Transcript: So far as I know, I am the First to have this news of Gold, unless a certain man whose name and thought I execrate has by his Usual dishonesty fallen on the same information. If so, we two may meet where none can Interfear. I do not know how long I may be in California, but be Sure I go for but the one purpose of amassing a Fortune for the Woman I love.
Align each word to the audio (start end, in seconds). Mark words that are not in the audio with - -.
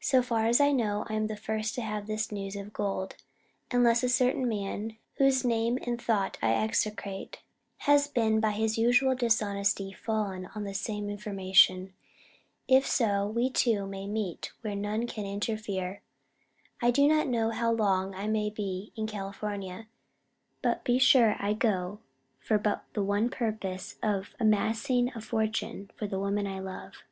So 0.00 0.22
far 0.22 0.46
as 0.46 0.62
I 0.62 0.72
know, 0.72 1.04
I 1.10 1.12
am 1.12 1.26
the 1.26 1.36
First 1.36 1.74
to 1.74 1.82
have 1.82 2.06
this 2.06 2.32
news 2.32 2.56
of 2.56 2.72
Gold, 2.72 3.16
unless 3.70 4.02
a 4.02 4.08
certain 4.08 4.48
man 4.48 4.96
whose 5.18 5.44
name 5.44 5.78
and 5.82 6.00
thought 6.00 6.38
I 6.40 6.54
execrate 6.54 7.40
has 7.80 8.08
by 8.08 8.50
his 8.52 8.78
Usual 8.78 9.14
dishonesty 9.14 9.92
fallen 9.92 10.46
on 10.54 10.64
the 10.64 10.72
same 10.72 11.10
information. 11.10 11.92
If 12.66 12.86
so, 12.86 13.26
we 13.26 13.50
two 13.50 13.86
may 13.86 14.06
meet 14.06 14.52
where 14.62 14.74
none 14.74 15.06
can 15.06 15.26
Interfear. 15.26 15.98
I 16.80 16.90
do 16.90 17.06
not 17.06 17.26
know 17.28 17.50
how 17.50 17.70
long 17.70 18.14
I 18.14 18.26
may 18.26 18.48
be 18.48 18.94
in 18.96 19.06
California, 19.06 19.86
but 20.62 20.82
be 20.82 20.98
Sure 20.98 21.36
I 21.40 21.52
go 21.52 21.98
for 22.40 22.56
but 22.56 22.84
the 22.94 23.02
one 23.04 23.28
purpose 23.28 23.96
of 24.02 24.34
amassing 24.40 25.12
a 25.14 25.20
Fortune 25.20 25.90
for 25.94 26.06
the 26.06 26.18
Woman 26.18 26.46
I 26.46 26.58
love. 26.58 27.02